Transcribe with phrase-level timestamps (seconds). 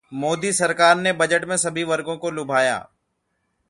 [0.13, 2.87] मोदी सरकार ने बजट में सभी वर्गों को लुभाया